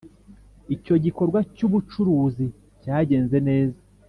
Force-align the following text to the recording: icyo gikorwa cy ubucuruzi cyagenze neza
icyo 0.75 0.93
gikorwa 1.05 1.39
cy 1.55 1.63
ubucuruzi 1.67 2.45
cyagenze 2.81 3.37
neza 3.47 3.79